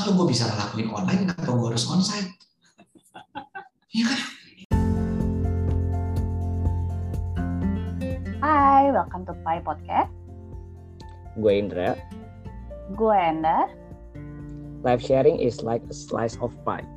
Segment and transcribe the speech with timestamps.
[0.00, 2.32] kalau gue bisa ngelakuin online kenapa gue harus onsite
[3.92, 4.20] Iya kan
[8.40, 10.08] Hai, welcome to Pai Podcast.
[11.36, 11.92] Gue Indra.
[12.96, 13.68] Gue Enda.
[14.80, 16.88] Live sharing is like a slice of pie.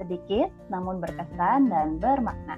[0.00, 2.56] Sedikit namun berkesan dan bermakna.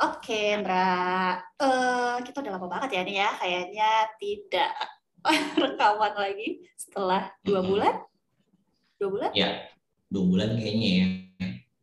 [0.00, 1.36] Oke, Indra.
[1.60, 3.28] Uh, kita udah lama banget ya nih ya.
[3.36, 4.72] Kayaknya tidak
[5.62, 7.94] rekaman lagi setelah dua bulan.
[9.00, 9.30] Dua bulan?
[9.32, 9.68] Ya,
[10.12, 11.06] dua bulan kayaknya ya.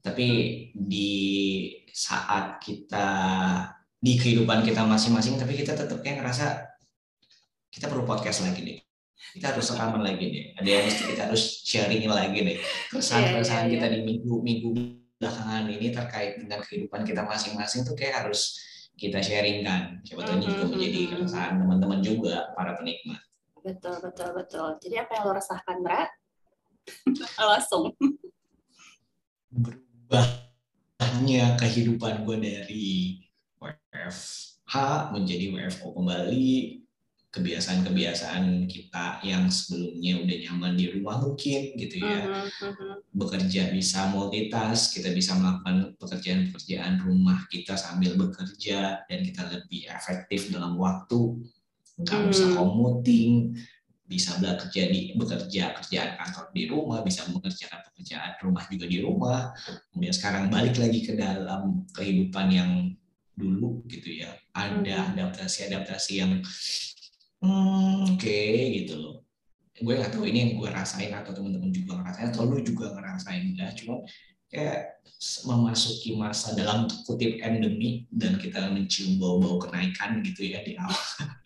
[0.01, 0.27] Tapi
[0.73, 1.11] di
[1.93, 3.07] saat kita
[4.01, 6.65] di kehidupan kita masing-masing, tapi kita tetap kayak ngerasa
[7.69, 8.77] kita perlu podcast lagi nih.
[9.37, 10.45] Kita harus rekaman lagi nih.
[10.57, 12.57] Ada yang mesti kita harus sharing lagi nih.
[12.89, 13.89] Keresahan-keresahan yeah, yeah, yeah.
[13.89, 14.69] kita di minggu-minggu
[15.21, 18.57] belakangan ini terkait dengan kehidupan kita masing-masing tuh kayak harus
[18.97, 20.01] kita sharing kan.
[20.01, 23.21] Siapa tahu juga menjadi keresahan teman-teman juga para penikmat.
[23.61, 24.69] Betul, betul, betul.
[24.81, 26.07] Jadi apa yang lo resahkan, Mbak?
[27.49, 27.93] Langsung.
[29.53, 33.21] Berubahnya kehidupan gue dari
[33.61, 34.73] WFH
[35.13, 36.81] menjadi WFO kembali,
[37.31, 42.99] kebiasaan-kebiasaan kita yang sebelumnya udah nyaman di rumah mungkin gitu ya uh -huh.
[43.15, 50.51] bekerja bisa multitask kita bisa melakukan pekerjaan-pekerjaan rumah kita sambil bekerja dan kita lebih efektif
[50.51, 51.39] dalam waktu
[51.99, 52.31] nggak hmm.
[52.31, 53.55] usah commuting
[54.11, 59.39] bisa bekerja di bekerja kerjaan kantor di rumah bisa mengerjakan pekerjaan rumah juga di rumah.
[59.95, 62.71] Kemudian sekarang balik lagi ke dalam kehidupan yang
[63.39, 64.35] dulu gitu ya.
[64.51, 66.43] Ada adaptasi-adaptasi yang
[67.39, 69.15] hmm, oke okay, gitu loh.
[69.79, 73.55] Gue nggak tahu ini yang gue rasain atau teman-teman juga ngerasain atau lu juga ngerasain
[73.55, 74.03] ya cuma
[74.51, 74.99] kayak
[75.47, 80.99] memasuki masa dalam kutip endemi dan kita mencium bau-bau kenaikan gitu ya di awal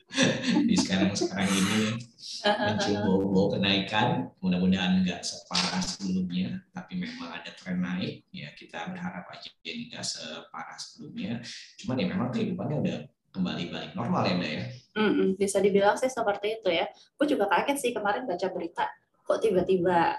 [0.70, 1.98] di sekarang sekarang ini
[2.46, 9.26] mencium bau-bau kenaikan mudah-mudahan nggak separah sebelumnya tapi memang ada tren naik ya kita berharap
[9.34, 11.42] aja ini nggak separah sebelumnya
[11.82, 12.98] cuman ya memang kehidupannya udah
[13.36, 14.64] kembali balik normal ya Mbak ya?
[14.96, 16.88] Mm-mm, bisa dibilang sih seperti itu ya.
[17.20, 18.88] Gue juga kaget sih kemarin baca berita
[19.26, 20.16] kok tiba-tiba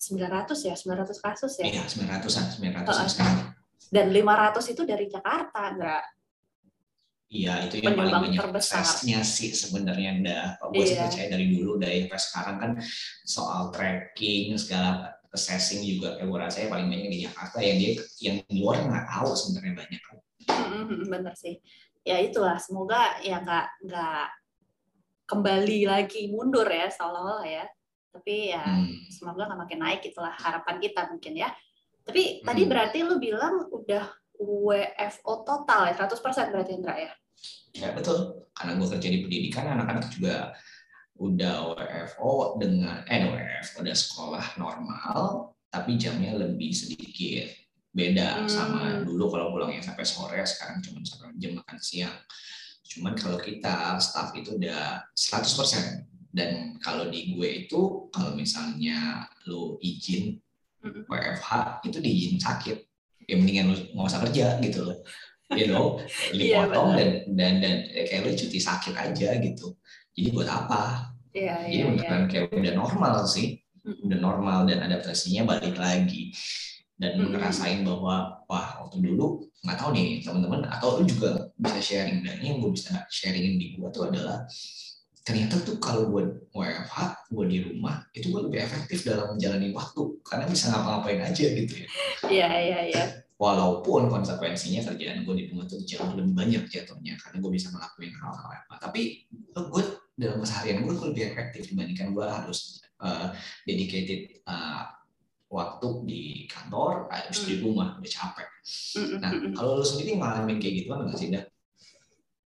[0.00, 1.68] 900 ya, 900 kasus ya?
[1.68, 3.52] Iya, 900-an, 900 uh, sekarang.
[3.92, 6.04] Dan 500 itu dari Jakarta, enggak?
[7.30, 10.40] Iya, itu yang paling banyak tesnya sih sebenarnya Nda.
[10.74, 11.06] Gue iya.
[11.06, 12.70] percaya dari dulu dari sampai sekarang kan
[13.22, 18.36] soal tracking segala assessing juga kayak gue rasanya paling banyak di Jakarta yang dia yang
[18.50, 20.02] luar nggak tahu sebenarnya banyak.
[20.50, 21.62] Mm-hmm, bener sih
[22.04, 24.26] ya itulah semoga ya nggak nggak
[25.28, 27.64] kembali lagi mundur ya seolah-olah ya
[28.10, 29.06] tapi ya hmm.
[29.12, 31.48] semoga nggak makin naik itulah harapan kita mungkin ya
[32.02, 32.48] tapi hmm.
[32.48, 37.12] tadi berarti lu bilang udah WFO total ya 100% berarti Indra ya
[37.74, 38.48] ya betul.
[38.50, 40.52] Karena gue kerja di pendidikan anak-anak juga
[41.20, 47.52] udah WFO dengan eh WFO udah sekolah normal tapi jamnya lebih sedikit.
[47.90, 48.48] Beda hmm.
[48.50, 52.16] sama dulu kalau pulangnya sampai sore sekarang cuma satu jam makan siang.
[52.86, 59.78] Cuman kalau kita staff itu udah 100% dan kalau di gue itu kalau misalnya lo
[59.82, 60.38] izin
[60.82, 62.78] WFH itu diizin sakit.
[63.30, 64.98] Ya mendingan lo nggak usah kerja gitu loh
[65.58, 65.98] you know
[66.30, 67.74] dipotong yeah, dan dan dan
[68.06, 69.74] kayak lo cuti sakit aja gitu.
[70.14, 71.14] Jadi buat apa?
[71.34, 72.28] Yeah, jadi yeah, beneran yeah.
[72.28, 73.62] kayak udah normal sih.
[73.80, 76.34] Udah normal dan adaptasinya balik lagi.
[77.00, 77.32] Dan hmm.
[77.32, 82.20] ngerasain bahwa wah waktu dulu nggak tahu nih teman-teman atau lu juga bisa sharing.
[82.22, 84.44] Dan yang gue bisa sharingin di gue tuh adalah
[85.20, 90.02] ternyata tuh kalau gue WFH gue di rumah itu gue lebih efektif dalam menjalani waktu.
[90.22, 91.88] Karena bisa ngapa-ngapain aja gitu ya.
[92.28, 93.04] Iya iya iya
[93.40, 98.12] walaupun konsekuensinya kerjaan gue di rumah tuh jauh lebih banyak jatuhnya karena gue bisa melakukan
[98.12, 99.24] hal-hal apa tapi
[99.56, 99.82] gue
[100.20, 103.32] dalam keseharian gue lebih efektif dibandingkan gue harus uh,
[103.64, 105.00] dedicated uh,
[105.50, 107.62] waktu di kantor, harus di hmm.
[107.66, 108.48] rumah, udah capek.
[108.94, 111.44] Hmm, nah, hmm, kalau lu sendiri ngalamin kayak gitu nggak sih, Dah?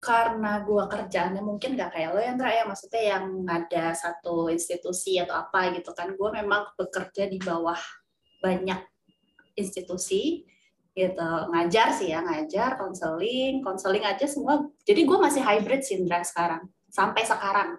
[0.03, 2.65] Karena gua kerjaannya mungkin nggak kayak lo ya, Ndra, ya.
[2.66, 6.11] Maksudnya yang ada satu institusi atau apa gitu kan.
[6.19, 7.79] Gue memang bekerja di bawah
[8.43, 8.82] banyak
[9.55, 10.43] institusi,
[10.99, 11.31] gitu.
[11.55, 14.67] Ngajar sih ya, ngajar, konseling, konseling aja semua.
[14.83, 16.67] Jadi gue masih hybrid sih, Ndra, sekarang.
[16.91, 17.79] Sampai sekarang,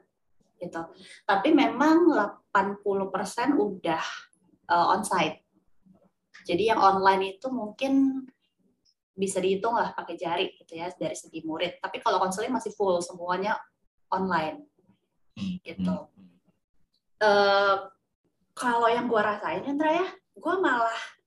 [0.55, 0.79] gitu.
[1.27, 2.07] Tapi memang
[2.55, 4.03] 80% udah
[4.71, 5.43] uh, onsite.
[6.47, 8.23] Jadi yang online itu mungkin
[9.19, 11.83] bisa dihitung lah pakai jari gitu ya dari segi murid.
[11.83, 13.59] Tapi kalau konseling masih full semuanya
[14.07, 14.63] online
[15.67, 16.07] gitu.
[17.19, 17.91] Uh,
[18.55, 20.07] kalau yang gue rasain Ndra ya,
[20.39, 21.18] gue malah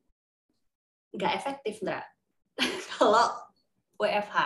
[1.12, 2.02] nggak efektif Ndra.
[2.96, 3.28] kalau
[4.00, 4.36] WFH.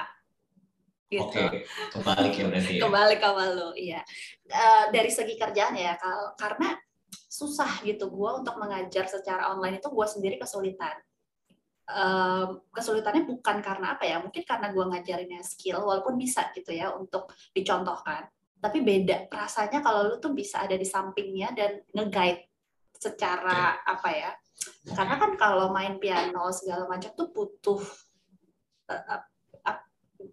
[1.06, 1.22] gitu.
[1.22, 1.62] Oke,
[1.94, 2.82] kebalik ya berarti ya.
[2.82, 4.02] Kebalik sama lo, iya.
[4.50, 6.74] Eh, dari segi kerjaan ya, kal- karena
[7.30, 10.98] susah gitu gue untuk mengajar secara online itu gue sendiri kesulitan.
[12.74, 17.30] Kesulitannya bukan karena apa ya, mungkin karena gue ngajarinnya skill, walaupun bisa gitu ya untuk
[17.54, 18.26] dicontohkan.
[18.58, 22.50] Tapi beda rasanya kalau lu tuh bisa ada di sampingnya dan nge-guide
[22.98, 24.30] secara apa ya?
[24.86, 27.80] Karena kan kalau main piano segala macam tuh butuh
[28.90, 29.20] eh,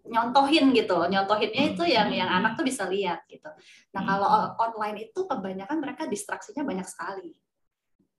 [0.08, 0.96] nyontohin gitu.
[0.96, 3.48] Nyontohinnya itu yang yang anak tuh bisa lihat gitu.
[3.92, 4.08] Nah, Hmm.
[4.08, 4.28] kalau
[4.60, 7.36] online itu kebanyakan mereka distraksinya banyak sekali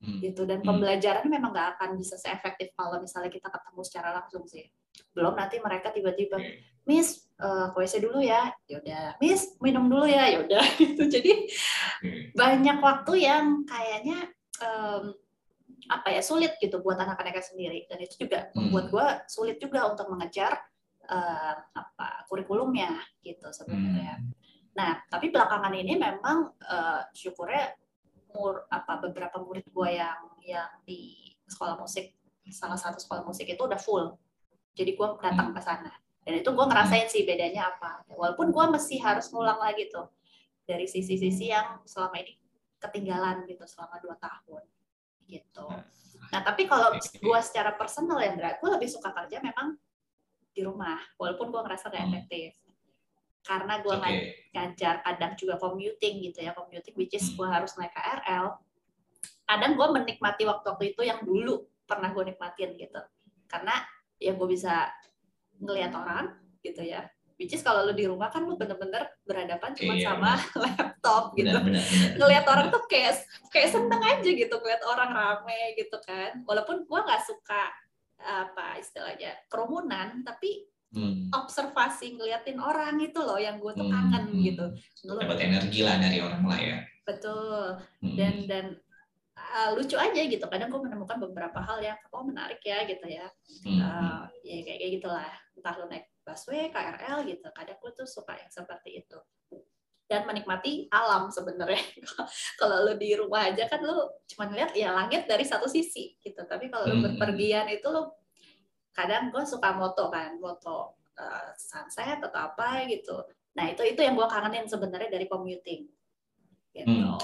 [0.06, 0.22] Hmm.
[0.22, 0.76] gitu dan Hmm.
[0.76, 4.68] pembelajarannya memang nggak akan bisa seefektif kalau misalnya kita ketemu secara langsung sih.
[5.16, 6.38] Belum nanti mereka tiba-tiba.
[6.86, 8.54] Miss, eh, ke WC dulu ya.
[8.70, 10.30] Yaudah, Miss, minum dulu ya.
[10.38, 11.10] Yaudah gitu.
[11.10, 11.50] Jadi
[12.38, 14.30] banyak waktu yang kayaknya
[14.62, 15.04] em,
[15.86, 18.70] apa ya sulit gitu buat anak-anaknya sendiri dan itu juga Hmm.
[18.70, 20.58] membuat gue sulit juga untuk mengejar
[21.06, 22.90] eh, apa kurikulumnya
[23.22, 24.18] gitu sebenarnya.
[24.18, 24.34] Hmm.
[24.74, 27.78] Nah tapi belakangan ini memang eh, syukurnya
[28.34, 32.18] mur, apa beberapa murid gue yang yang di sekolah musik
[32.50, 34.18] salah satu sekolah musik itu udah full.
[34.74, 35.94] Jadi gue datang ke sana
[36.26, 38.02] dan itu gue ngerasain sih bedanya apa.
[38.10, 40.10] Walaupun gue masih harus ngulang lagi tuh
[40.66, 42.34] dari sisi-sisi yang selama ini
[42.82, 44.66] ketinggalan gitu selama dua tahun
[45.26, 45.68] gitu.
[46.32, 49.78] Nah tapi kalau gue secara personal ya, Indra, gue lebih suka kerja memang
[50.56, 52.12] di rumah, walaupun gue ngerasa gak Hmm.
[52.16, 52.56] efektif.
[53.46, 54.50] Karena gue Oke.
[54.56, 57.38] ngajar, kadang juga commuting gitu ya, commuting which is Hmm.
[57.38, 58.58] gue harus naik KRL.
[59.46, 63.02] Kadang gue menikmati waktu-waktu itu yang dulu pernah gue nikmatin gitu.
[63.46, 63.86] Karena
[64.18, 64.90] ya gue bisa
[65.62, 66.34] ngelihat orang
[66.66, 67.06] gitu ya.
[67.36, 70.32] Which is kalau lu di rumah kan lu bener-bener berhadapan cuma Iya, sama
[70.64, 72.10] laptop gitu Benar, benar, benar.
[72.16, 73.14] ngelihat orang tuh kayak
[73.50, 77.64] kayak seneng aja gitu ngeliat orang rame gitu kan walaupun gua nggak suka
[78.18, 80.64] apa istilahnya kerumunan tapi
[80.96, 81.28] Hmm.
[81.30, 84.44] observasi ngeliatin orang itu loh yang gue tuh Hmm, kangen hmm.
[84.48, 84.66] gitu
[85.04, 86.78] Dapat energi lah dari orang lah ya.
[87.04, 88.16] betul Hmm.
[88.16, 88.66] dan dan
[89.36, 90.46] uh, lucu aja gitu.
[90.48, 93.28] Kadang gue menemukan beberapa hal yang oh menarik ya gitu ya.
[93.68, 93.80] Hmm.
[93.80, 95.32] Uh, ya kayak kayak gitulah.
[95.56, 97.48] Entah lu naik busway KRL gitu.
[97.52, 99.20] Kadang gue tuh suka yang seperti itu.
[100.06, 101.82] Dan menikmati alam sebenarnya.
[102.62, 106.46] Kalau lu di rumah aja kan lu cuma lihat ya langit dari satu sisi gitu.
[106.46, 107.06] Tapi kalau lu Hmm.
[107.10, 108.06] berpergian itu lu
[108.94, 110.38] kadang gue suka moto kan.
[110.38, 113.18] Moto uh, sunset atau apa gitu.
[113.58, 115.90] Nah itu itu yang gue kangenin sebenarnya dari commuting
[116.76, 116.92] gitu.
[116.92, 117.18] Hmm.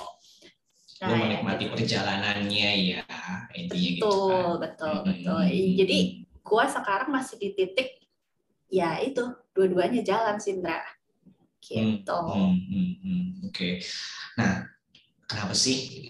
[1.01, 1.73] Nah, Lu ya menikmati gitu.
[1.73, 3.01] perjalanannya ya
[3.57, 4.61] intinya gitu betul kan.
[4.61, 5.05] betul Hmm.
[5.09, 5.41] betul
[5.81, 5.97] jadi
[6.45, 7.89] gua sekarang masih di titik
[8.69, 10.77] ya itu dua-duanya jalan Sindra
[11.61, 13.23] gitu Hmm, hmm, hmm.
[13.49, 13.81] Oke.
[14.37, 14.65] Nah,
[15.25, 16.09] kenapa sih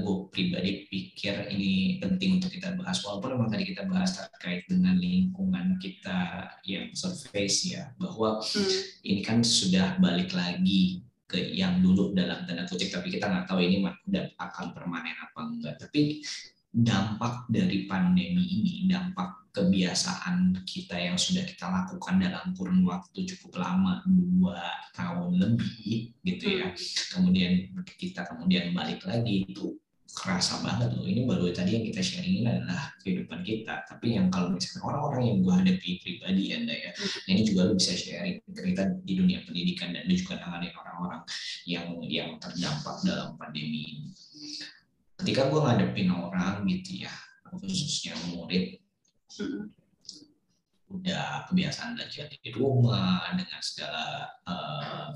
[0.00, 4.94] gue pribadi pikir ini penting untuk kita bahas walaupun memang tadi kita bahas terkait dengan
[4.96, 8.70] lingkungan kita yang surface ya bahwa Hmm,
[9.02, 13.62] ini kan sudah balik lagi ke yang dulu dalam tanda kutip tapi kita nggak tahu
[13.62, 13.86] ini
[14.34, 15.74] akan permanen apa enggak.
[15.78, 16.26] Tapi
[16.70, 23.58] dampak dari pandemi ini dampak kebiasaan kita yang sudah kita lakukan dalam kurun waktu cukup
[23.58, 24.62] lama dua
[24.94, 26.74] tahun lebih gitu ya.
[27.14, 29.74] Kemudian kita kemudian balik lagi itu
[30.10, 31.06] kerasa banget loh.
[31.06, 33.86] Ini baru tadi yang kita sharingin adalah kehidupan kita.
[33.86, 37.60] Tapi yang kalau misalnya orang-orang yang gue hadapi pribadi ya Nda ya nah ini juga
[37.70, 41.22] lo bisa sharing cerita di dunia pendidikan dan juga nanganin orang-orang
[41.64, 44.08] yang yang terdampak dalam pandemi ini.
[45.20, 47.12] Ketika gue ngadepin orang gitu ya
[47.50, 48.78] khususnya murid
[49.38, 49.74] hmm,
[50.90, 54.26] udah kebiasaan belajar di rumah dengan segala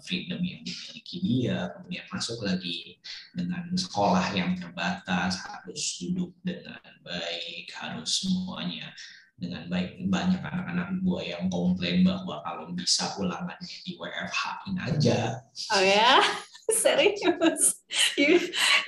[0.04, 3.00] freedom yang dimiliki dia, kemudian masuk lagi
[3.32, 8.92] dengan sekolah yang terbatas, harus duduk dengan baik, harus semuanya
[9.34, 9.98] dengan baik.
[10.06, 15.40] Banyak anak-anak gue yang komplain bahwa kalau bisa ulangannya di WFH-in aja.
[15.72, 16.20] oh ya
[16.80, 17.80] serius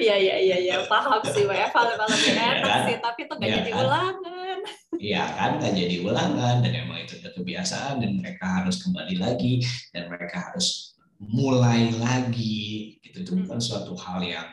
[0.01, 2.81] iya iya iya iya paham sih WFH lebih Iya enak kan?
[2.89, 3.81] sih tapi itu nggak Iya jadi kan?
[3.85, 4.59] ulangan
[4.97, 9.61] Iya kan, nggak jadi ulangan dan emang itu udah kebiasaan dan mereka harus kembali lagi
[9.93, 12.97] dan mereka harus mulai lagi.
[13.01, 13.25] Gitu.
[13.25, 14.49] Itu bukan suatu hal yang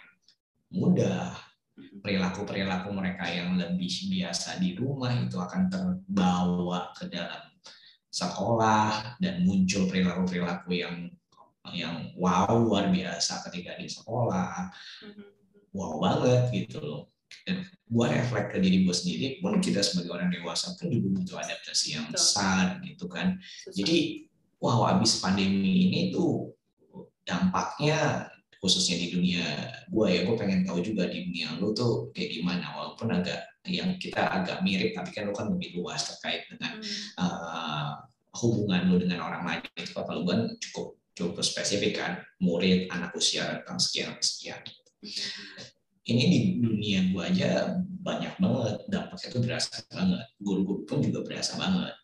[0.71, 1.35] mudah.
[1.73, 7.49] Perilaku-perilaku mereka yang lebih biasa di rumah itu akan terbawa ke dalam
[8.13, 11.09] sekolah dan muncul perilaku-perilaku yang
[11.73, 14.69] yang wow luar biasa ketika di sekolah.
[15.73, 17.03] Wow banget gitu loh.
[17.41, 21.37] Dan gue refleks ke diri gue sendiri pun kita sebagai orang dewasa pun juga butuh
[21.41, 23.41] adaptasi yang besar gitu kan.
[23.73, 24.29] Jadi
[24.63, 26.55] wow habis pandemi ini tuh
[27.27, 28.31] dampaknya
[28.63, 29.43] khususnya di dunia
[29.91, 32.63] gue ya gue pengen tahu juga di dunia lu tuh kayak gimana.
[32.71, 37.19] Walaupun agak yang kita agak mirip tapi kan lu kan lebih luas terkait dengan Hmm,
[37.19, 37.91] uh,
[38.39, 39.61] hubungan lu dengan orang lain.
[39.75, 44.63] Itu kalau gue cukup cukup spesifik kan murid anak usia rentang sekian sekian.
[46.07, 50.27] Ini di dunia gue aja banyak banget dampaknya itu berasa banget.
[50.39, 51.95] Guru-guru pun juga berasa banget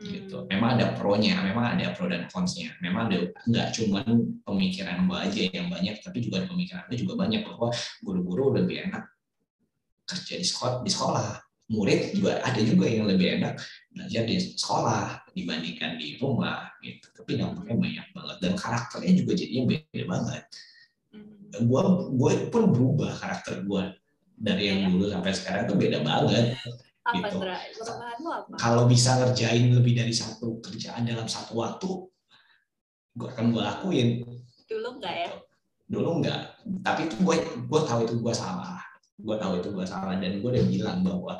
[0.00, 0.48] gitu.
[0.48, 2.72] Memang ada pro-nya, memang ada pro dan cons-nya.
[2.80, 4.00] Memang ada nggak cuma
[4.48, 7.68] pemikiran gue aja yang banyak, tapi juga pemikiran gue juga banyak bahwa
[8.00, 9.04] guru-guru lebih enak
[10.08, 11.26] kerja di sekolah, di sekolah.
[11.70, 13.54] Murid juga ada juga yang lebih enak
[13.94, 17.06] belajar di sekolah dibandingkan di rumah gitu.
[17.14, 20.42] Tapi dampaknya banyak banget dan karakternya juga jadinya beda banget.
[21.62, 23.82] Gue gue pun berubah karakter gue
[24.34, 26.58] dari yang dulu sampai sekarang tuh beda banget
[27.10, 27.38] apa gitu.
[27.42, 28.56] Apa?
[28.56, 31.90] Kalau bisa ngerjain lebih dari satu kerjaan dalam satu waktu,
[33.18, 34.08] gue akan gue lakuin.
[34.70, 35.28] Dulu enggak ya?
[35.90, 36.40] Dulu enggak,
[36.86, 37.36] tapi itu gue
[37.66, 38.78] gue tahu itu gue salah.
[39.20, 41.36] Gue tahu itu gue salah dan gue udah bilang bahwa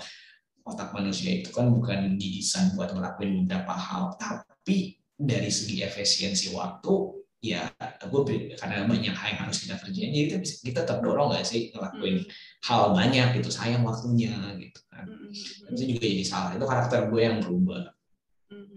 [0.67, 7.21] otak manusia itu kan bukan didesain buat ngelakuin beberapa hal, tapi dari segi efisiensi waktu
[7.41, 7.73] ya
[8.05, 11.73] gue karena banyak hal yang harus kita kerjain jadi kita bisa kita terdorong nggak sih
[11.73, 12.29] ngelakuin
[12.69, 15.07] hal banyak gitu sayang waktunya gitu kan.
[15.09, 15.73] Mm-mm.
[15.75, 16.51] itu juga jadi salah.
[16.55, 17.83] Itu karakter gue yang berubah.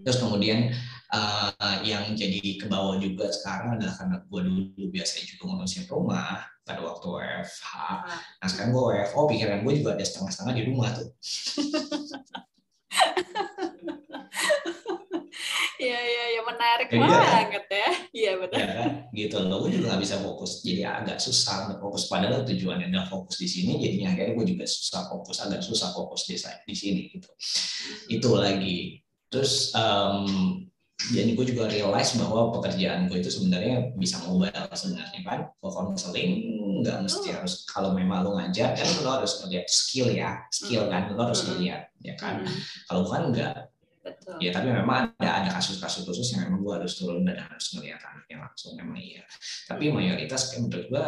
[0.04, 0.72] Terus kemudian
[1.12, 6.44] eh, yang jadi ke bawah juga sekarang adalah karena gue dulu biasanya juga ngurusin rumah
[6.64, 8.08] pada waktu WFH Ah,
[8.40, 11.08] nah sekarang gue WFO pikiran gue juga ada setengah-setengah di rumah tuh
[15.84, 17.08] Iya iya iya menarik Ya, iya.
[17.36, 17.88] banget ya.
[18.14, 18.56] Iya benar.
[18.56, 19.56] ya kan gitu loh.
[19.60, 22.08] Gue juga nggak bisa fokus jadi agak susah untuk fokus.
[22.08, 26.24] Padahal tujuannya adalah fokus di sini jadinya akhirnya gue juga susah fokus agak susah fokus
[26.24, 27.28] di di sini gitu.
[28.08, 29.04] Itu lagi.
[29.28, 30.62] Terus em,
[31.10, 35.38] dan gue juga realize bahwa pekerjaan gue itu sebenarnya bisa mobile sebenarnya kan?
[35.58, 36.32] Kalau konseling
[36.80, 37.34] nggak mesti Oh.
[37.40, 41.10] harus kalau memang lo ngajar kan lo harus ngeliat skill ya skill kan?
[41.12, 42.46] Lo harus ngeliat ya kan?
[42.86, 43.73] Kalau kan nggak
[44.04, 44.36] Betul.
[44.36, 48.04] Ya tapi memang ada ada kasus-kasus khusus yang memang gue harus turun dan harus melihat
[48.04, 49.24] anaknya langsung memang iya.
[49.64, 51.06] Tapi mayoritas kayak menurut gue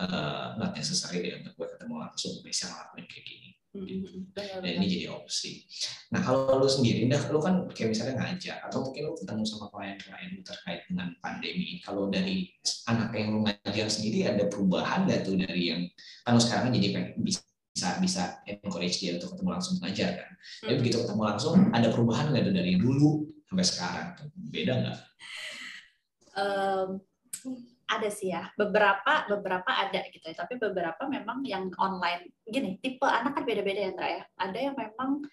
[0.00, 3.48] uh, not necessary deh untuk gue ketemu langsung bisa ngelakuin kayak gini.
[3.68, 4.22] Mm, mm, mm.
[4.32, 4.76] Benar, Dan benar.
[4.80, 5.68] ini jadi opsi.
[6.08, 9.66] Nah kalau lu sendiri, dah lu kan kayak misalnya ngajar atau mungkin lu ketemu sama
[9.68, 11.76] klien-klien terkait dengan pandemi.
[11.84, 12.48] Kalau dari
[12.88, 15.82] anak yang lu ngajar sendiri ada perubahan nggak tuh dari yang
[16.24, 17.44] kan lu sekarang jadi bisa
[17.78, 20.30] bisa bisa encourage dia untuk ketemu langsung mengajar kan.
[20.66, 20.80] Tapi Mm.
[20.82, 23.10] begitu ketemu langsung ada perubahan nggak tuh dari yang dulu
[23.46, 24.08] sampai sekarang?
[24.34, 24.98] Beda nggak?
[26.34, 26.88] Em,
[27.86, 33.06] ada sih ya beberapa beberapa ada gitu ya tapi beberapa memang yang online gini tipe
[33.06, 35.24] anak kan beda-beda ya Ndra ya ada yang memang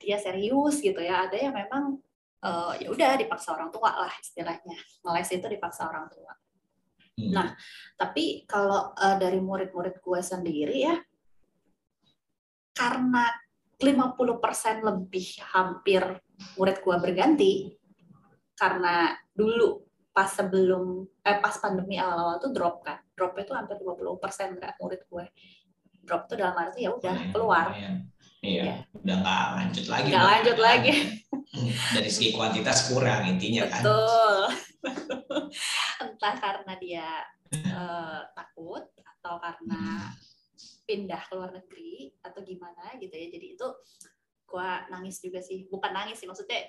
[0.00, 2.00] dia serius gitu ya ada yang memang
[2.42, 6.32] eh, ya udah dipaksa orang tua lah istilahnya ngeles itu dipaksa orang tua
[7.12, 7.28] Hmm.
[7.28, 7.48] Nah,
[8.00, 10.96] tapi kalau eh, dari murid-murid gue sendiri ya,
[12.72, 13.28] karena
[13.78, 16.02] 50% lebih hampir
[16.56, 17.52] murid gue berganti,
[18.54, 24.60] karena dulu pas sebelum, eh, pas pandemi awal-awal tuh drop kan, drop itu hampir 50%
[24.60, 25.24] nggak murid gue.
[26.02, 27.72] Drop tuh dalam arti ya udah keluar.
[27.74, 27.90] Iya,
[28.42, 28.82] Iya.
[28.90, 30.08] udah nggak lanjut lagi.
[30.10, 30.92] Nggak lanjut nggak lagi.
[31.94, 33.82] Dari segi kuantitas kurang intinya kan.
[33.86, 34.36] Betul.
[36.02, 37.08] Entah karena dia
[37.54, 40.10] eh, takut atau karena
[40.82, 43.26] pindah ke luar negeri atau gimana gitu ya.
[43.30, 43.66] Jadi itu
[44.46, 45.66] gua nangis juga sih.
[45.70, 46.66] Bukan nangis sih maksudnya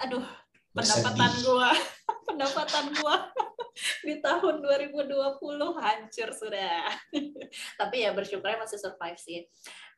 [0.00, 0.24] aduh
[0.72, 1.68] pendapatan gua
[2.28, 3.28] pendapatan gua
[4.06, 5.10] di tahun 2020
[5.80, 6.88] hancur sudah.
[7.80, 9.44] Tapi ya bersyukurnya masih survive sih.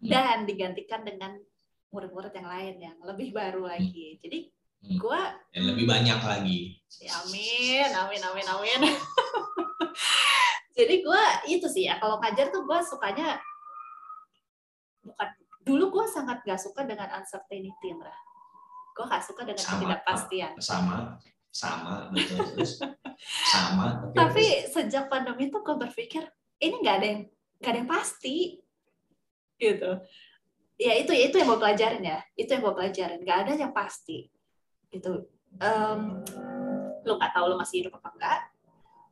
[0.02, 1.38] Dan digantikan dengan
[1.92, 4.18] murid-murid yang lain yang lebih baru lagi.
[4.18, 4.50] Jadi
[4.82, 4.98] Hmm.
[4.98, 6.74] gua Dan lebih banyak lagi.
[6.98, 8.80] Ya, amin, amin, amin, amin.
[10.74, 13.38] Jadi gue itu sih ya, kalau ngajar tuh gue sukanya
[15.02, 15.28] bukan
[15.62, 18.14] dulu gue sangat gak suka dengan uncertainty, Indra.
[18.94, 19.72] Gue gak suka dengan Sama.
[19.78, 20.52] ketidakpastian.
[20.58, 20.96] Sama,
[21.52, 22.80] sama betul terus
[23.52, 24.08] sama.
[24.16, 26.24] Tapi sejak pandemi tuh gue berpikir
[26.64, 27.20] ini nggak ada yang
[27.60, 28.58] nggak ada yang pasti,
[29.60, 29.90] gitu.
[30.80, 33.20] Ya itu ya itu yang gue pelajarin ya, itu yang gue pelajarin.
[33.22, 34.26] Gak ada yang pasti,
[34.90, 35.28] gitu.
[35.60, 36.24] Em,
[37.04, 38.40] lu nggak tahu lu masih hidup apa enggak.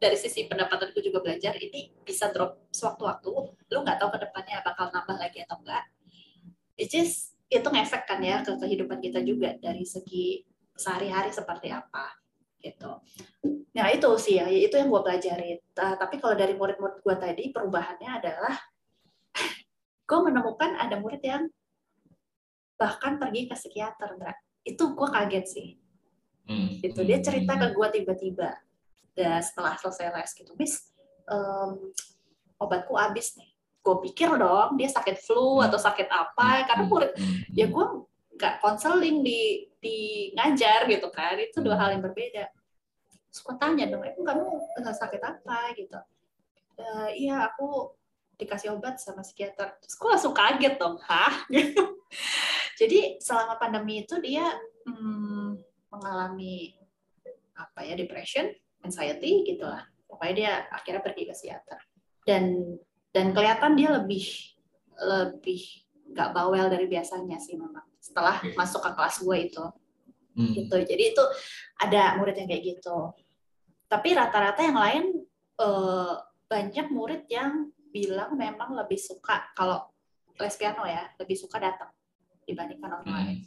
[0.01, 3.31] Dari sisi pendapatanku juga belajar ini bisa drop sewaktu-waktu.
[3.69, 5.85] Lu nggak tahu ke depannya bakal nambah lagi atau enggak.
[6.81, 10.41] It's just itu ngefek kan ya ke kehidupan kita juga dari segi
[10.73, 12.17] sehari-hari seperti apa
[12.65, 13.05] gitu.
[13.77, 15.59] Nah itu sih ya, itu yang gue pelajarin.
[15.77, 18.57] Ta- tapi kalau dari murid-murid gue tadi perubahannya adalah
[20.09, 21.45] gue menemukan ada murid yang
[22.81, 24.33] bahkan pergi ke psikiater, Ndra.
[24.65, 25.69] Itu gue kaget sih.
[26.49, 26.81] Hmm.
[26.81, 27.01] Gitu.
[27.05, 28.57] Dia cerita ke gue tiba-tiba
[29.17, 30.91] dan setelah selesai les gitu, Miss,
[31.29, 31.91] em,
[32.57, 33.51] obatku habis nih.
[33.81, 35.67] Gue pikir dong dia sakit flu Hmm.
[35.71, 37.41] atau sakit apa, karena murid Hmm.
[37.57, 37.87] ya gue
[38.37, 39.99] nggak konseling di di
[40.37, 41.37] ngajar gitu kan.
[41.41, 42.49] Itu dua hal yang berbeda.
[43.33, 44.45] Suka tanya dong emang kamu
[44.93, 45.73] sakit apa?
[45.77, 45.97] Gitu.
[46.81, 47.95] "Eh, iya aku
[48.37, 49.77] dikasih obat sama psikiater.
[49.81, 51.45] Terus aku langsung kaget dong hah?
[51.49, 51.77] Gitu
[52.81, 54.49] jadi selama pandemi itu dia
[54.89, 55.61] hmm,
[55.93, 56.73] mengalami
[57.55, 58.49] apa ya depression
[58.85, 59.85] anxiety gitu lah.
[60.07, 61.81] Pokoknya dia akhirnya pergi ke psikiater.
[62.27, 62.77] Dan
[63.11, 64.25] dan kelihatan dia lebih
[65.01, 65.63] lebih
[66.11, 67.87] nggak bawel dari biasanya sih memang.
[68.01, 68.57] Setelah Oke.
[68.57, 69.65] masuk ke kelas gue itu.
[70.31, 70.55] Hmm.
[70.55, 70.77] gitu.
[70.79, 71.25] Jadi itu
[71.83, 72.99] ada murid yang kayak gitu.
[73.91, 75.05] Tapi rata-rata yang lain
[75.59, 76.15] eh,
[76.47, 79.91] banyak murid yang bilang memang lebih suka kalau
[80.39, 81.91] les piano ya lebih suka datang
[82.47, 83.43] dibandingkan online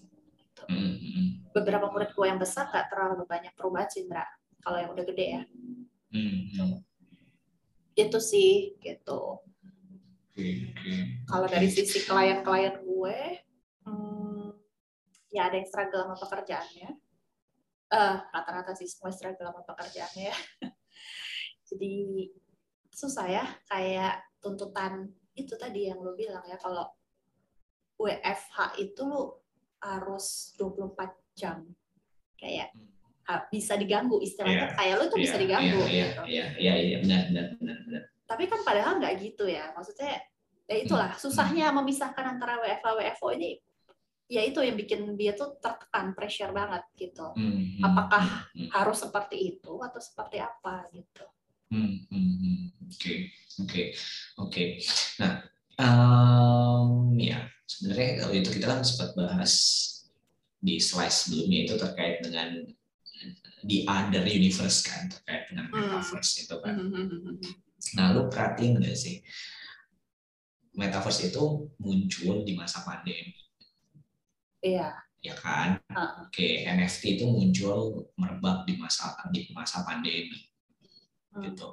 [0.64, 4.24] Hmm, hmm, beberapa murid gue yang besar nggak terlalu banyak perubahan sih Indra
[4.64, 5.44] kalau yang udah gede ya.
[6.14, 6.74] Hmm, hmm.
[7.94, 9.44] itu sih gitu.
[11.30, 13.20] Kalau dari sisi klien-klien gue
[13.86, 14.50] hmm,
[15.30, 16.90] ya ada yang struggle sama pekerjaannya.
[17.94, 20.34] Eh, rata-rata sih semua struggle sama pekerjaannya.
[20.34, 20.38] Ya
[21.70, 21.94] jadi
[22.94, 26.90] susah ya kayak tuntutan itu tadi yang lo bilang ya kalau
[27.98, 29.46] WFH itu lo
[29.82, 31.62] harus 24 jam.
[32.38, 32.93] Kayak ha-
[33.50, 36.22] bisa diganggu istilahnya Iya, kayak lo tuh bisa Iya, diganggu Iya, gitu.
[36.28, 38.04] iya, iya, iya, benar, benar, benar, benar.
[38.24, 40.20] tapi kan padahal nggak gitu ya maksudnya
[40.64, 43.60] ya itulah susahnya memisahkan antara WFH WFO ini
[44.28, 48.98] ya itu yang bikin dia tuh tertekan pressure banget gitu Hmm, hmm, Apakah hmm, harus
[49.04, 51.24] seperti itu atau seperti apa gitu
[51.72, 52.60] hmm, hmm, hmm.
[52.94, 53.16] Oke,
[53.66, 53.84] oke,
[54.38, 54.64] oke.
[55.18, 55.34] Nah,
[55.82, 59.54] em, ya sebenarnya kalau itu kita kan sempat bahas
[60.62, 62.64] di slide sebelumnya itu terkait dengan
[63.64, 65.80] di other universe kan terkait dengan Hmm.
[65.80, 66.76] metaverse itu kan.
[67.96, 69.20] Nah, lu perhatiin nggak sih
[70.74, 73.36] metaverse itu muncul di masa pandemi,
[74.60, 74.90] iya
[75.22, 75.78] ya kan?
[75.88, 76.12] Heeh.
[76.28, 80.50] Oke, NFT itu muncul merebak di masa di masa pandemi.
[81.34, 81.50] Hmm.
[81.50, 81.66] gitu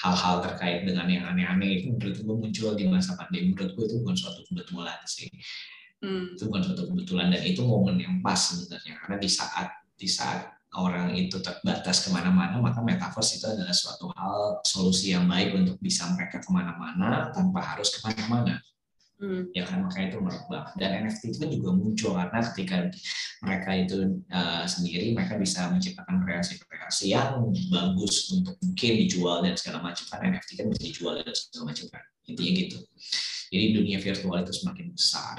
[0.00, 3.96] hal-hal terkait dengan yang aneh-aneh itu menurut gue muncul di masa pandemi menurut gue itu
[4.00, 5.28] bukan suatu kebetulan sih
[6.00, 6.32] Hmm.
[6.32, 9.68] itu bukan suatu kebetulan dan itu momen yang pas sebenarnya karena di saat
[10.00, 15.24] di saat orang itu terbatas ke mana-mana maka metaverse itu adalah suatu hal solusi yang
[15.24, 18.60] baik untuk bisa mereka ke mana-mana tanpa harus ke mana-mana.
[19.16, 19.48] Hmm.
[19.56, 19.80] ya kan?
[19.80, 22.76] Makanya itu merebak dan NFT itu kan juga muncul karena ketika
[23.40, 23.96] mereka itu
[24.28, 30.04] uh, sendiri mereka bisa menciptakan kreasi-kreasi yang bagus untuk mungkin dijual dan segala macam.
[30.04, 32.04] Kan NFT kan bisa dijual dan segala macam kan?
[32.28, 32.78] Intinya gitu.
[33.48, 35.36] Jadi dunia virtual itu semakin besar.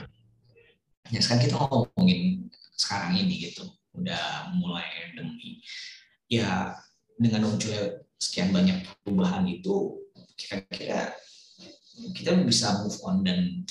[1.14, 5.62] Ya sekarang kita ngomongin sekarang ini gitu udah mulai endemi
[6.30, 6.78] ya
[7.18, 10.06] dengan munculnya sekian banyak perubahan itu
[10.38, 11.14] kira-kira
[12.14, 13.66] kita bisa move on dan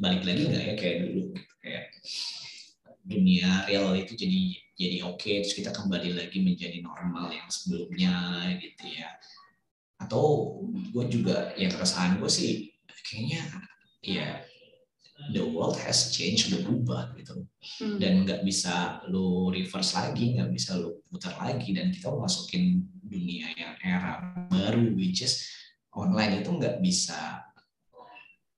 [0.00, 1.54] balik lagi nggak ya kayak dulu gitu.
[1.60, 1.86] kayak
[3.02, 4.40] dunia real itu jadi
[4.76, 8.14] jadi oke terus kita kembali lagi menjadi normal yang sebelumnya
[8.60, 9.08] gitu ya
[10.00, 10.58] atau
[10.90, 12.72] gue juga ya keresahan gue sih
[13.08, 13.42] kayaknya
[14.02, 14.28] ya
[15.30, 17.46] the world has changed berubah gitu.
[17.78, 18.02] Hmm.
[18.02, 23.54] dan nggak bisa lo reverse lagi nggak bisa lo putar lagi dan kita masukin dunia
[23.54, 25.46] yang era baru which is
[25.94, 27.38] online itu nggak bisa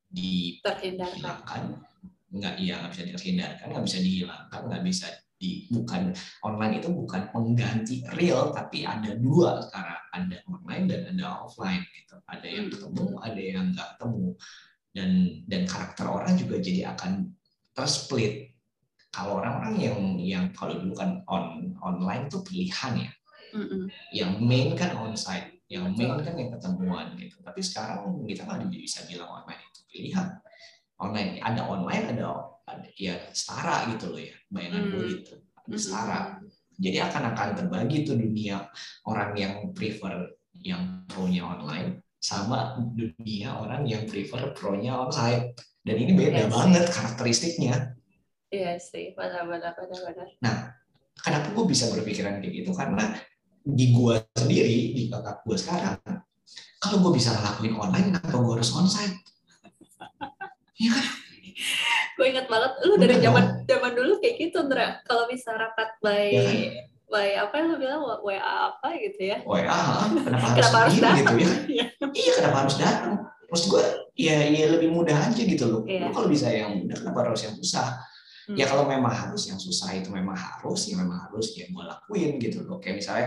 [0.08, 1.84] dihilangkan
[2.32, 6.14] nggak iya nggak bisa terhindarkan nggak bisa dihilangkan nggak bisa di bukan
[6.46, 12.16] online itu bukan pengganti real tapi ada dua sekarang ada online dan ada offline gitu.
[12.30, 14.38] Ada yang ketemu ada yang nggak ketemu
[14.94, 17.34] dan dan karakter orang juga jadi akan
[17.74, 18.54] tersplit.
[19.10, 23.12] Kalau orang-orang yang yang kalau dulu kan on online tuh pilihan ya.
[23.54, 23.86] Mm-mm.
[24.10, 27.38] yang main kan onsite yang main kan yang ketemuan gitu.
[27.38, 30.26] Tapi sekarang kita nggak bisa bilang online itu pilihan.
[30.98, 35.12] Online ada online ada, ada ya setara gitu loh ya bayangan gue Hmm.
[35.18, 35.34] gitu.
[35.70, 36.18] Ada setara.
[36.74, 38.66] Jadi akan akan terbagi tuh dunia
[39.06, 45.52] orang yang prefer yang pro-nya online sama dunia orang yang prefer pro-nya onsite
[45.84, 46.52] dan ini beda Yes.
[46.56, 47.74] banget karakteristiknya.
[48.48, 50.28] Iya sih benar benar benar benar.
[51.20, 52.72] Kenapa gue bisa berpikiran kayak gitu?
[52.72, 53.12] Karena
[53.60, 56.00] di gue sendiri di kakak gue sekarang
[56.80, 59.16] kalau gue bisa ngelakuin online kenapa gue harus onsite?
[60.80, 61.06] Iya kan?
[62.14, 65.04] gue ingat banget lu dari zaman zaman dulu kayak gitu Ndra.
[65.04, 66.56] Kalau bisa rapat by Iya kan?
[67.14, 68.42] By apa yang lu bilang WA
[68.74, 69.62] apa gitu ya WA,
[70.18, 71.36] kenapa harus Kenapa harus datang?
[71.38, 71.54] gitu ya?
[71.74, 71.86] Iya.
[72.10, 73.14] Iya, kenapa harus datang?
[73.46, 73.84] Maksud gue,
[74.18, 75.82] ya, ya lebih mudah aja gitu loh.
[75.86, 76.10] Iya.
[76.10, 78.02] Lu kalau bisa yang mudah, kenapa harus yang susah?
[78.50, 78.56] Hmm.
[78.58, 82.42] Ya kalau memang harus yang susah itu memang harus, ya memang harus ya gue lakuin
[82.42, 82.82] gitu loh.
[82.82, 83.26] Kayak misalnya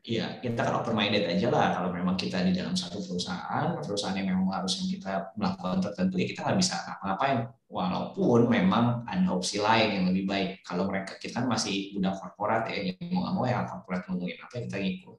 [0.00, 1.76] Iya, kita kan open minded aja lah.
[1.76, 6.16] Kalau memang kita di dalam satu perusahaan, perusahaan yang memang harus yang kita melakukan tertentu,
[6.16, 7.38] ya kita nggak bisa ngapain.
[7.68, 10.64] Walaupun memang ada opsi lain yang lebih baik.
[10.64, 14.40] Kalau mereka kita kan masih budak korporat ya, yang mau nggak mau ya korporat ngomongin
[14.40, 15.16] apa kita ngikut.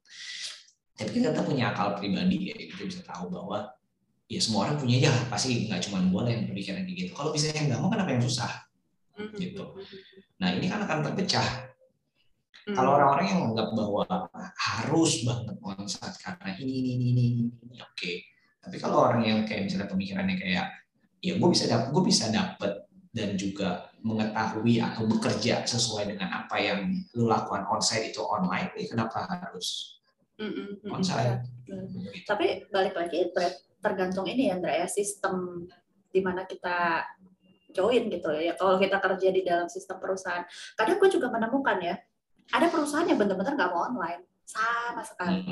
[0.97, 3.69] Tapi kita punya akal pribadi ya, kita bisa tahu bahwa
[4.25, 7.11] ya semua orang punya ya pasti nggak cuma gue yang berpikiran kayak gitu.
[7.13, 8.51] Kalau bisa yang nggak mau kenapa yang susah?
[9.37, 9.61] Gitu.
[10.41, 11.70] Nah ini kan akan terpecah
[12.71, 12.77] Hmm.
[12.79, 14.03] Kalau orang-orang yang menganggap bahwa
[14.55, 17.99] harus banget onsite karena ini ini ini ini, ini oke.
[17.99, 18.23] Okay.
[18.63, 20.71] Tapi kalau orang yang kayak misalnya pemikirannya kayak
[21.19, 22.73] ya gue bisa dapet, gue bisa dapet
[23.11, 28.87] dan juga mengetahui atau bekerja sesuai dengan apa yang lu lakukan onsite itu online, ya
[28.87, 29.99] kenapa harus
[30.39, 31.43] mm -mm, onsite?
[31.67, 31.75] Ya.
[32.23, 33.35] Tapi balik lagi
[33.83, 35.67] tergantung ini ya Andra ya sistem
[36.07, 37.03] di mana kita
[37.75, 38.55] join gitu ya.
[38.55, 40.47] Kalau kita kerja di dalam sistem perusahaan,
[40.79, 41.95] kadang gue juga menemukan ya
[42.49, 44.25] ada perusahaan yang benar-benar nggak mau online.
[44.43, 45.45] Sama sekali.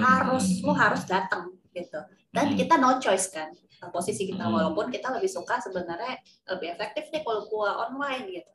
[0.00, 2.00] Harus lu harus datang gitu.
[2.30, 3.50] Dan kita no choice kan.
[3.90, 6.20] Posisi kita walaupun kita lebih suka sebenarnya
[6.52, 8.52] lebih efektif nih kalau gua online gitu.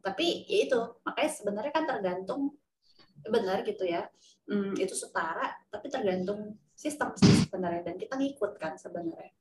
[0.00, 0.80] Tapi ya itu.
[1.04, 2.56] Makanya sebenarnya kan tergantung
[3.22, 4.08] benar gitu ya.
[4.42, 7.92] Hmm, itu setara tapi tergantung sistem sih sebenarnya.
[7.92, 9.32] Dan kita ngikut kan sebenarnya.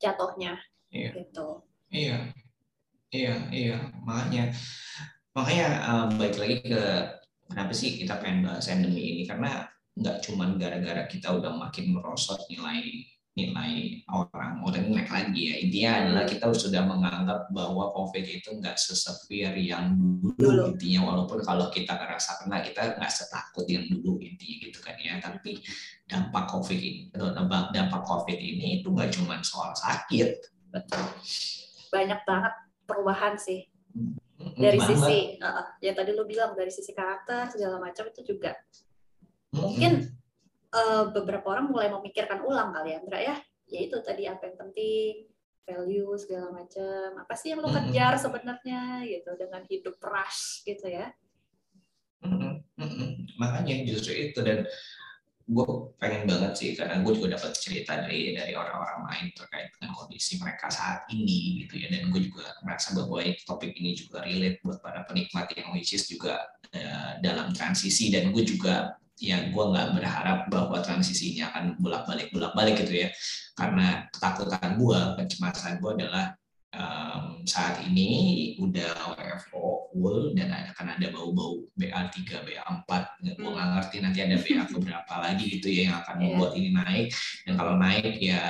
[0.00, 0.60] Jatuhnya
[0.92, 1.10] iya.
[1.12, 1.64] gitu.
[1.88, 2.18] Iya.
[3.14, 3.78] Iya iya.
[4.02, 4.52] Makanya
[5.34, 6.82] makanya uh, balik lagi ke
[7.50, 9.22] kenapa sih kita pengen bahas endemi ini?
[9.26, 15.54] Karena nggak cuma gara-gara kita udah makin merosot nilai nilai orang orang naik lagi ya.
[15.58, 19.98] Intinya adalah kita sudah menganggap bahwa covid itu nggak sesevere yang
[20.38, 21.10] dulu, intinya.
[21.10, 25.18] Walaupun kalau kita ngerasa kena kita nggak setakut yang dulu intinya gitu kan ya.
[25.18, 25.58] Tapi
[26.06, 30.38] dampak covid ini dampak dampak covid ini itu nggak cuma soal sakit.
[30.70, 31.02] Betul.
[31.90, 32.54] Banyak banget
[32.86, 33.66] perubahan sih
[34.52, 38.52] dari sisi uh, ya tadi lu bilang dari sisi karakter segala macam itu juga.
[39.54, 40.12] Mungkin
[40.74, 43.36] uh, beberapa orang mulai memikirkan ulang kali ya Andra ya.
[43.64, 45.32] Ya itu tadi apa yang penting
[45.64, 47.24] value segala macam.
[47.24, 51.08] Apa sih yang lo kejar sebenarnya gitu dengan hidup rush gitu ya?
[53.40, 54.68] Makanya justru itu dan
[55.44, 55.68] gue
[56.00, 60.40] pengen banget sih karena gue juga dapat cerita dari dari orang-orang lain terkait dengan kondisi
[60.40, 61.92] mereka saat ini gitu ya.
[61.92, 66.40] Dan gue juga merasa bahwa topik ini juga relate buat para penikmat yang which juga
[66.72, 68.08] uh, dalam transisi.
[68.08, 73.08] Dan gue juga ya gue nggak berharap bahwa transisinya akan bolak-balik bolak-balik gitu ya.
[73.52, 76.32] Karena ketakutan gue kecemasan gue adalah
[76.74, 78.08] um, saat ini
[78.58, 82.90] udah WFO full dan akan ada bau-bau BA3, BA4.
[83.22, 83.54] Gue hmm.
[83.54, 86.22] nggak ngerti nanti ada BA berapa lagi gitu ya yang akan iya.
[86.28, 87.06] membuat ini naik.
[87.46, 88.42] Dan kalau naik ya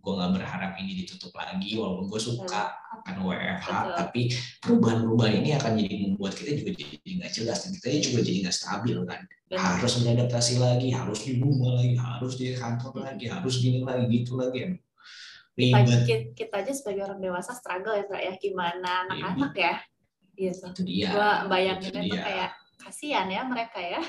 [0.00, 2.72] gue nggak berharap ini ditutup lagi walaupun gue suka
[3.04, 3.96] akan WFH Betul.
[4.00, 4.22] tapi
[4.64, 8.56] perubahan-perubahan ini akan jadi membuat kita juga jadi nggak jelas dan kita juga jadi nggak
[8.56, 9.60] stabil kan Betul.
[9.60, 14.40] harus beradaptasi lagi harus di rumah lagi harus di kantor lagi harus gini lagi gitu
[14.40, 14.80] lagi
[15.56, 18.32] kita, kita aja sebagai orang dewasa struggle ya ya.
[18.38, 19.74] Gimana anak-anak ya?
[20.38, 20.64] Gitu.
[20.72, 21.08] Itu dia.
[21.12, 24.02] Gua bayanginnya tuh kayak kasihan ya mereka ya.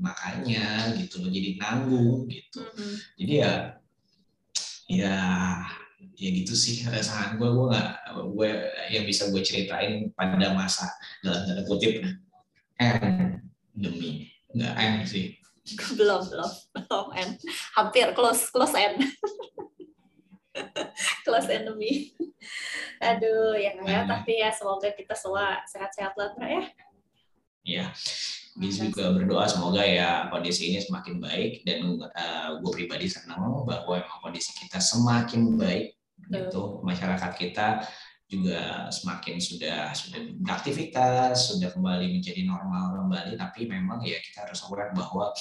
[0.00, 2.60] Makanya gitu loh jadi nanggung gitu.
[2.64, 2.94] Mm-hmm.
[3.14, 3.52] jadi ya
[4.84, 5.16] ya
[6.14, 7.90] ya gitu sih rasakan gue gue nggak
[8.36, 8.50] gue
[8.92, 10.84] yang bisa gue ceritain pada masa
[11.24, 12.04] dalam tanda kutip
[12.76, 13.40] n
[13.72, 15.38] demi nggak n sih.
[15.96, 17.30] Belum belum belum n.
[17.72, 19.00] Hampir close close n
[21.24, 22.12] close enemy.
[23.08, 26.62] Aduh, ya ya, tapi ya semoga kita semua sehat-sehat lah, ya.
[27.64, 27.86] Iya.
[28.54, 33.98] Bisa juga berdoa semoga ya kondisi ini semakin baik dan uh, gue pribadi senang bahwa
[33.98, 35.98] emang kondisi kita semakin baik
[36.30, 37.82] gitu masyarakat kita
[38.30, 44.64] juga semakin sudah sudah beraktivitas sudah kembali menjadi normal kembali tapi memang ya kita harus
[44.64, 45.34] aware bahwa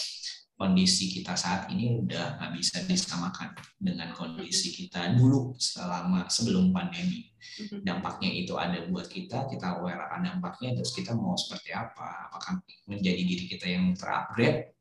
[0.54, 7.26] kondisi kita saat ini udah nggak bisa disamakan dengan kondisi kita dulu selama sebelum pandemi.
[7.34, 7.80] Mm-hmm.
[7.84, 12.30] Dampaknya itu ada buat kita, kita aware akan dampaknya, terus kita mau seperti apa?
[12.30, 14.78] Apakah menjadi diri kita yang terupgrade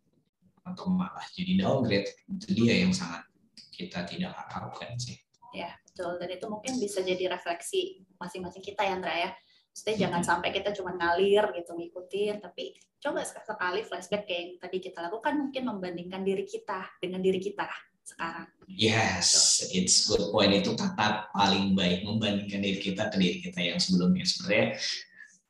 [0.63, 2.09] atau malah jadi downgrade?
[2.29, 3.27] Itu dia yang sangat
[3.73, 5.19] kita tidak harapkan sih.
[5.57, 6.21] Ya, betul.
[6.21, 9.31] Dan itu mungkin bisa jadi refleksi masing-masing kita ya, Andra ya.
[9.73, 10.29] Maksudnya jangan mm-hmm.
[10.29, 15.35] sampai kita cuma ngalir gitu ngikutin, tapi coba sekali flashback kayak yang tadi kita lakukan
[15.35, 17.67] mungkin membandingkan diri kita dengan diri kita
[18.07, 18.47] sekarang.
[18.71, 19.27] Yes,
[19.75, 24.23] it's good point itu kata paling baik membandingkan diri kita ke diri kita yang sebelumnya
[24.23, 24.79] sebenarnya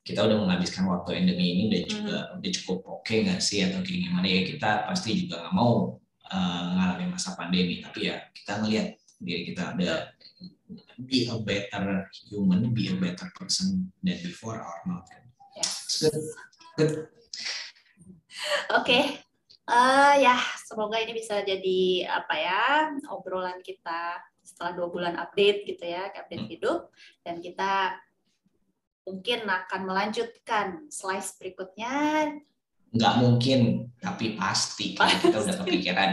[0.02, 2.36] kita udah menghabiskan waktu endemi ini udah juga hmm.
[2.42, 6.02] udah cukup oke okay nggak sih atau kayak gimana ya kita pasti juga nggak mau
[6.26, 10.10] uh, ngalamin masa pandemi tapi ya kita ngelihat diri kita ada
[10.98, 15.06] be a better human, be a better person than before or not.
[15.56, 16.02] Yes.
[16.02, 16.22] Good.
[16.76, 17.21] Good.
[18.72, 19.22] Oke,
[19.62, 20.34] Eh, ya
[20.66, 22.62] semoga ini bisa jadi apa ya
[23.14, 26.90] obrolan kita setelah dua bulan update gitu ya, update hidup
[27.22, 27.94] dan kita
[29.06, 31.94] mungkin akan melanjutkan slice berikutnya.
[32.90, 33.60] Nggak mungkin,
[34.02, 36.10] tapi pasti karena kita udah kepikiran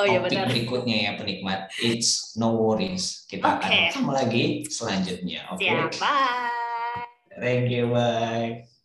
[0.00, 0.48] Oh iya benar.
[0.48, 1.68] berikutnya ya penikmat.
[1.78, 3.28] It's no worries.
[3.28, 3.80] Kita akan Oke.
[3.92, 5.40] ketemu lagi selanjutnya.
[5.54, 5.62] Oke.
[5.62, 7.04] Siap, bye.
[7.36, 7.92] Thank you.
[7.92, 8.77] Bye.